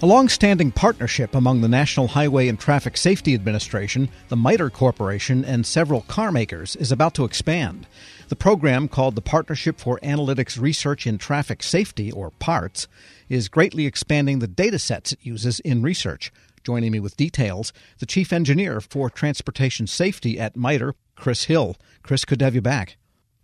[0.00, 5.44] A long standing partnership among the National Highway and Traffic Safety Administration, the MITRE Corporation,
[5.44, 7.84] and several car makers is about to expand.
[8.28, 12.86] The program, called the Partnership for Analytics Research in Traffic Safety, or PARTS,
[13.28, 16.30] is greatly expanding the data sets it uses in research.
[16.62, 21.74] Joining me with details, the Chief Engineer for Transportation Safety at MITRE, Chris Hill.
[22.04, 22.98] Chris, good to have you back.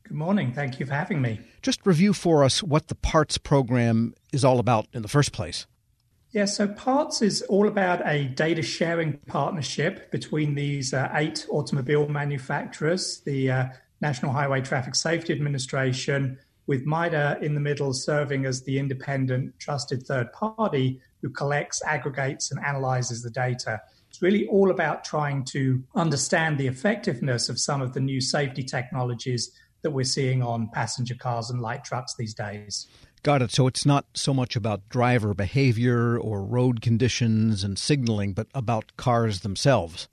[0.04, 0.52] Good morning.
[0.52, 1.40] Thank you for having me.
[1.62, 5.66] Just review for us what the PARTS program is all about in the first place.
[6.34, 12.08] Yeah, so PARTS is all about a data sharing partnership between these uh, eight automobile
[12.08, 13.66] manufacturers, the uh,
[14.00, 20.08] National Highway Traffic Safety Administration, with MITRE in the middle serving as the independent, trusted
[20.08, 23.80] third party who collects, aggregates, and analyzes the data.
[24.10, 28.64] It's really all about trying to understand the effectiveness of some of the new safety
[28.64, 32.88] technologies that we're seeing on passenger cars and light trucks these days.
[33.24, 33.50] Got it.
[33.52, 38.94] So it's not so much about driver behavior or road conditions and signaling, but about
[38.98, 40.08] cars themselves.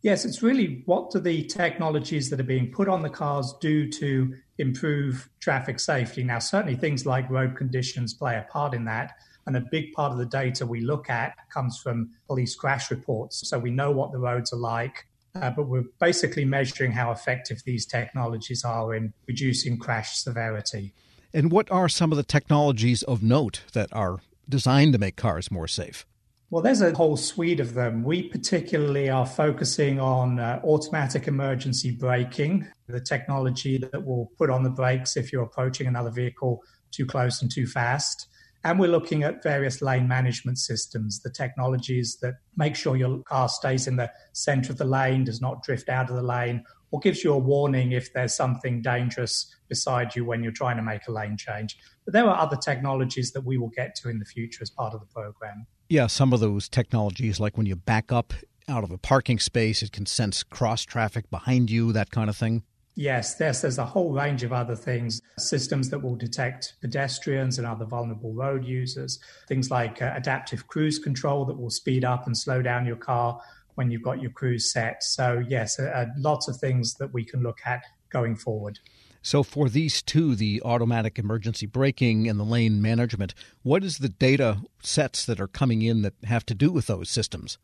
[0.00, 3.90] Yes, it's really what do the technologies that are being put on the cars do
[3.90, 6.24] to improve traffic safety?
[6.24, 9.12] Now, certainly things like road conditions play a part in that.
[9.46, 13.46] And a big part of the data we look at comes from police crash reports.
[13.50, 17.62] So we know what the roads are like, uh, but we're basically measuring how effective
[17.66, 20.94] these technologies are in reducing crash severity.
[21.36, 25.50] And what are some of the technologies of note that are designed to make cars
[25.50, 26.06] more safe?
[26.48, 28.04] Well, there's a whole suite of them.
[28.04, 34.62] We particularly are focusing on uh, automatic emergency braking, the technology that will put on
[34.62, 38.28] the brakes if you're approaching another vehicle too close and too fast.
[38.64, 43.50] And we're looking at various lane management systems, the technologies that make sure your car
[43.50, 47.00] stays in the center of the lane, does not drift out of the lane, or
[47.00, 51.06] gives you a warning if there's something dangerous beside you when you're trying to make
[51.08, 51.76] a lane change.
[52.04, 54.94] But there are other technologies that we will get to in the future as part
[54.94, 55.66] of the program.
[55.88, 58.32] Yeah, some of those technologies, like when you back up
[58.68, 62.36] out of a parking space, it can sense cross traffic behind you, that kind of
[62.36, 62.62] thing.
[62.98, 67.66] Yes, there's, there's a whole range of other things, systems that will detect pedestrians and
[67.66, 72.36] other vulnerable road users, things like uh, adaptive cruise control that will speed up and
[72.36, 73.38] slow down your car
[73.76, 75.02] when you've got your cruise set.
[75.04, 78.80] So, yes, uh, uh, lots of things that we can look at going forward.
[79.22, 84.08] So, for these two, the automatic emergency braking and the lane management, what is the
[84.08, 87.58] data sets that are coming in that have to do with those systems?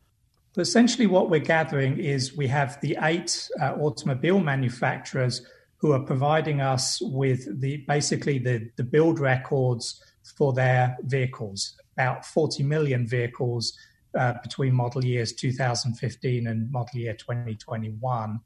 [0.55, 5.45] Well, essentially, what we're gathering is we have the eight uh, automobile manufacturers
[5.77, 10.01] who are providing us with the basically the, the build records
[10.37, 13.77] for their vehicles, about 40 million vehicles
[14.17, 18.39] uh, between model years 2015 and model year 2021.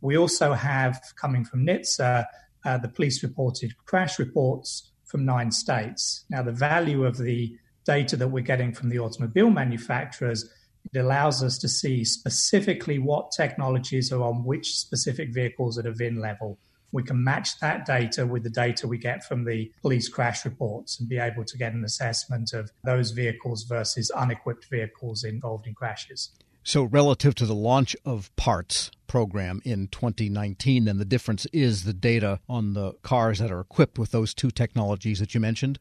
[0.00, 2.24] We also have, coming from NHTSA,
[2.64, 6.24] uh, the police reported crash reports from nine states.
[6.30, 10.48] Now, the value of the data that we're getting from the automobile manufacturers
[10.92, 15.92] it allows us to see specifically what technologies are on which specific vehicles at a
[15.92, 16.58] VIN level
[16.92, 20.98] we can match that data with the data we get from the police crash reports
[20.98, 25.74] and be able to get an assessment of those vehicles versus unequipped vehicles involved in
[25.74, 26.30] crashes.
[26.62, 31.94] So, relative to the launch of PARTS program in 2019, then the difference is the
[31.94, 35.78] data on the cars that are equipped with those two technologies that you mentioned?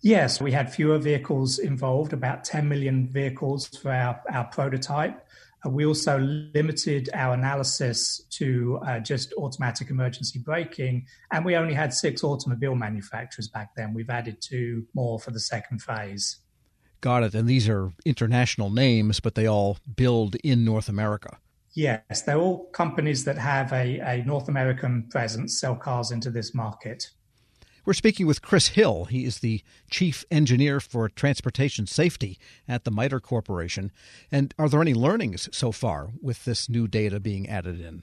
[0.00, 5.26] Yes, we had fewer vehicles involved, about 10 million vehicles for our, our prototype.
[5.64, 11.92] We also limited our analysis to uh, just automatic emergency braking, and we only had
[11.92, 13.92] six automobile manufacturers back then.
[13.92, 16.38] We've added two more for the second phase.
[17.00, 17.34] Got it.
[17.34, 21.38] And these are international names, but they all build in North America.
[21.74, 26.54] Yes, they're all companies that have a, a North American presence, sell cars into this
[26.54, 27.10] market.
[27.88, 29.06] We're speaking with Chris Hill.
[29.06, 32.38] He is the Chief Engineer for Transportation Safety
[32.68, 33.92] at the MITRE Corporation.
[34.30, 38.02] And are there any learnings so far with this new data being added in?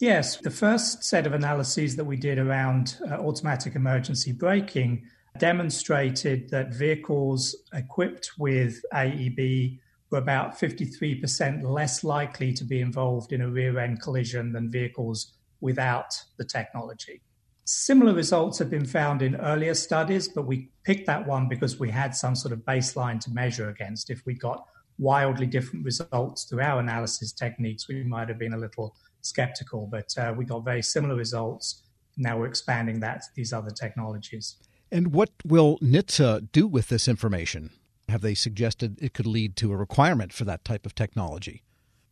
[0.00, 5.06] Yes, the first set of analyses that we did around uh, automatic emergency braking
[5.38, 9.78] demonstrated that vehicles equipped with AEB
[10.10, 15.34] were about 53% less likely to be involved in a rear end collision than vehicles
[15.60, 17.22] without the technology.
[17.64, 21.90] Similar results have been found in earlier studies, but we picked that one because we
[21.90, 24.10] had some sort of baseline to measure against.
[24.10, 24.66] If we got
[24.98, 30.12] wildly different results through our analysis techniques, we might have been a little skeptical, but
[30.18, 31.82] uh, we got very similar results.
[32.16, 34.56] Now we're expanding that to these other technologies.
[34.90, 37.70] And what will NHTSA do with this information?
[38.08, 41.62] Have they suggested it could lead to a requirement for that type of technology?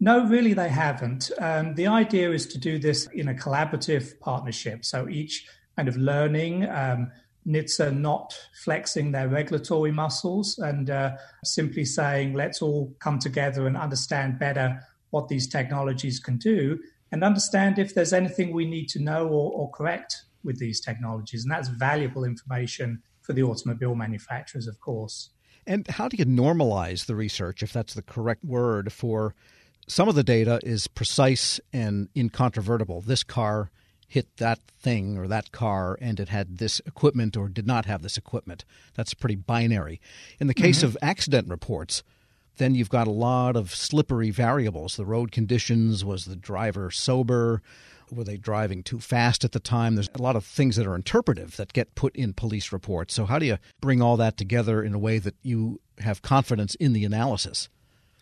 [0.02, 1.31] No, really, they haven't.
[1.38, 4.85] Um, the idea is to do this in a collaborative partnership.
[4.85, 7.12] So each kind of learning um,
[7.47, 11.12] NHTSA not flexing their regulatory muscles and uh,
[11.44, 14.81] simply saying, let's all come together and understand better
[15.11, 16.79] what these technologies can do
[17.12, 21.44] and understand if there's anything we need to know or, or correct with these technologies.
[21.44, 25.31] And that's valuable information for the automobile manufacturers, of course.
[25.67, 29.35] And how do you normalize the research, if that's the correct word, for
[29.91, 33.01] some of the data is precise and incontrovertible?
[33.01, 33.71] This car
[34.07, 38.03] hit that thing or that car and it had this equipment or did not have
[38.03, 38.65] this equipment.
[38.95, 40.01] That's pretty binary.
[40.39, 40.89] In the case mm-hmm.
[40.89, 42.03] of accident reports,
[42.57, 44.97] then you've got a lot of slippery variables.
[44.97, 47.63] The road conditions, was the driver sober?
[48.13, 49.95] Were they driving too fast at the time?
[49.95, 53.15] There's a lot of things that are interpretive that get put in police reports.
[53.15, 56.75] So, how do you bring all that together in a way that you have confidence
[56.75, 57.69] in the analysis?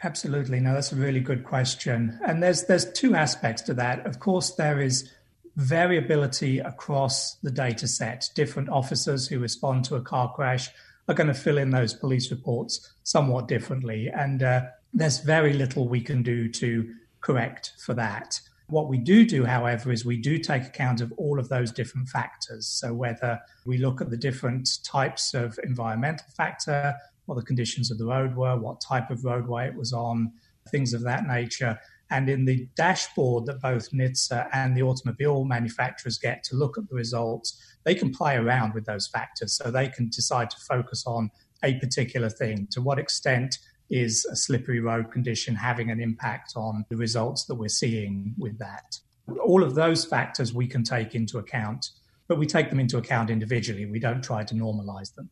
[0.03, 0.61] Absolutely.
[0.61, 2.19] No, that's a really good question.
[2.25, 4.07] And there's there's two aspects to that.
[4.07, 5.11] Of course, there is
[5.57, 8.31] variability across the data set.
[8.35, 10.69] Different officers who respond to a car crash
[11.09, 14.09] are going to fill in those police reports somewhat differently.
[14.09, 18.41] And uh, there's very little we can do to correct for that.
[18.69, 22.09] What we do do, however, is we do take account of all of those different
[22.09, 22.67] factors.
[22.67, 26.95] So whether we look at the different types of environmental factor,
[27.29, 30.33] what the conditions of the road were, what type of roadway it was on,
[30.71, 31.79] things of that nature,
[32.11, 36.89] and in the dashboard that both NHTSA and the automobile manufacturers get to look at
[36.89, 39.55] the results, they can play around with those factors.
[39.55, 41.31] So they can decide to focus on
[41.63, 42.67] a particular thing.
[42.71, 43.59] To what extent
[43.91, 48.59] is a slippery road condition having an impact on the results that we're seeing with
[48.59, 48.99] that?
[49.45, 51.91] All of those factors we can take into account,
[52.27, 53.85] but we take them into account individually.
[53.85, 55.29] We don't try to normalize them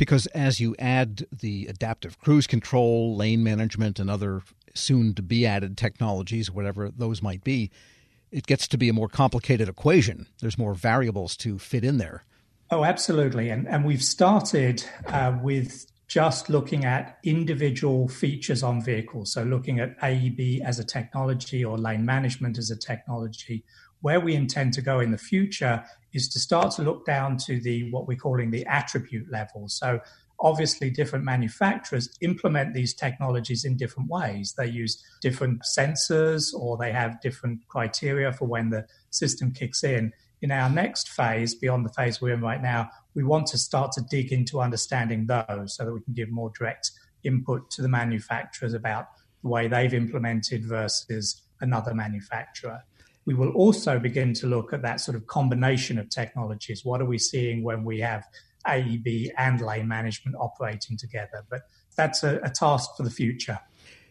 [0.00, 4.40] because as you add the adaptive cruise control, lane management, and other
[4.72, 7.70] soon to be added technologies, whatever those might be,
[8.30, 10.26] it gets to be a more complicated equation.
[10.40, 12.24] There's more variables to fit in there.
[12.70, 13.50] Oh, absolutely.
[13.50, 19.34] And, and we've started uh, with just looking at individual features on vehicles.
[19.34, 23.64] So, looking at AEB as a technology or lane management as a technology.
[24.00, 27.60] Where we intend to go in the future is to start to look down to
[27.60, 29.68] the what we're calling the attribute level.
[29.68, 30.00] So,
[30.42, 34.54] obviously different manufacturers implement these technologies in different ways.
[34.56, 40.12] They use different sensors or they have different criteria for when the system kicks in.
[40.42, 43.92] In our next phase, beyond the phase we're in right now, we want to start
[43.92, 46.90] to dig into understanding those so that we can give more direct
[47.22, 49.08] input to the manufacturers about
[49.42, 52.82] the way they've implemented versus another manufacturer.
[53.26, 56.84] We will also begin to look at that sort of combination of technologies.
[56.84, 58.24] What are we seeing when we have
[58.66, 61.44] AEB and lane management operating together.
[61.48, 61.62] But
[61.96, 63.58] that's a, a task for the future.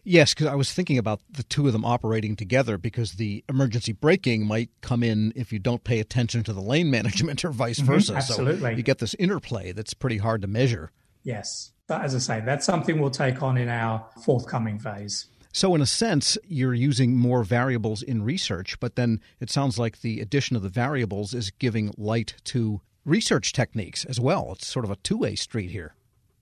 [0.02, 3.92] Yes, because I was thinking about the two of them operating together because the emergency
[3.92, 7.78] braking might come in if you don't pay attention to the lane management or vice
[7.78, 8.12] mm-hmm, versa.
[8.12, 8.60] Mm-hmm, absolutely.
[8.60, 10.90] So you get this interplay that's pretty hard to measure.
[11.22, 11.72] Yes.
[11.86, 15.26] But as I say, that's something we'll take on in our forthcoming phase.
[15.52, 20.00] So, in a sense, you're using more variables in research, but then it sounds like
[20.00, 24.52] the addition of the variables is giving light to research techniques as well.
[24.52, 25.94] It's sort of a two way street here.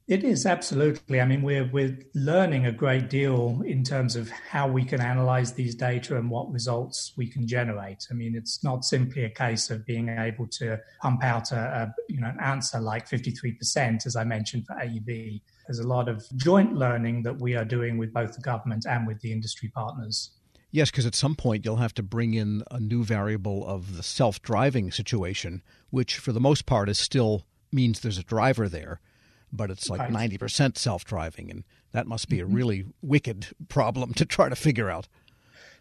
[0.09, 1.21] It is absolutely.
[1.21, 5.53] I mean, we're we're learning a great deal in terms of how we can analyze
[5.53, 8.07] these data and what results we can generate.
[8.11, 11.95] I mean, it's not simply a case of being able to pump out a, a
[12.09, 15.43] you know an answer like fifty three percent, as I mentioned for AEB.
[15.67, 19.07] There's a lot of joint learning that we are doing with both the government and
[19.07, 20.31] with the industry partners.
[20.71, 24.03] Yes, because at some point you'll have to bring in a new variable of the
[24.03, 29.03] self driving situation, which for the most part is still means there's a driver there,
[29.52, 32.55] but it's like ninety percent self driving, and that must be a mm-hmm.
[32.55, 35.09] really wicked problem to try to figure out.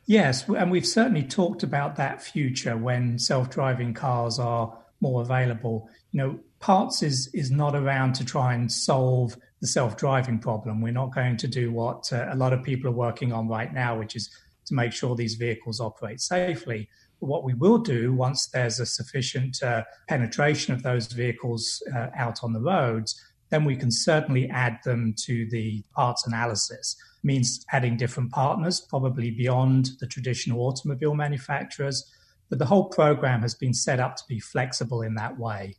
[0.06, 5.90] Yes, and we've certainly talked about that future when self driving cars are more available.
[6.12, 10.82] You know, parts is is not around to try and solve the self driving problem.
[10.82, 13.74] We're not going to do what uh, a lot of people are working on right
[13.74, 14.30] now, which is
[14.68, 16.90] to make sure these vehicles operate safely.
[17.20, 22.08] But what we will do once there's a sufficient uh, penetration of those vehicles uh,
[22.16, 26.96] out on the roads, then we can certainly add them to the parts analysis.
[27.24, 32.12] It means adding different partners, probably beyond the traditional automobile manufacturers.
[32.50, 35.78] But the whole program has been set up to be flexible in that way.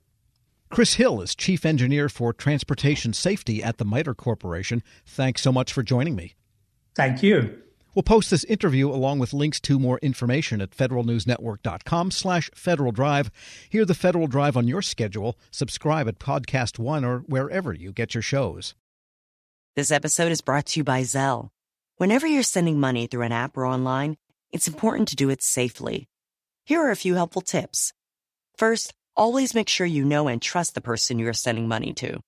[0.70, 4.82] Chris Hill is Chief Engineer for Transportation Safety at the MITRE Corporation.
[5.06, 6.34] Thanks so much for joining me.
[6.94, 7.62] Thank you.
[7.98, 13.28] We'll post this interview along with links to more information at federalnewsnetwork.com slash Federal Drive.
[13.70, 15.36] Hear the Federal Drive on your schedule.
[15.50, 18.76] Subscribe at Podcast One or wherever you get your shows.
[19.74, 21.48] This episode is brought to you by Zelle.
[21.96, 24.16] Whenever you're sending money through an app or online,
[24.52, 26.06] it's important to do it safely.
[26.66, 27.92] Here are a few helpful tips.
[28.56, 32.20] First, always make sure you know and trust the person you are sending money to.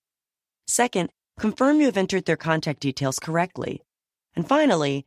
[0.66, 3.82] Second, confirm you have entered their contact details correctly.
[4.34, 5.06] And finally,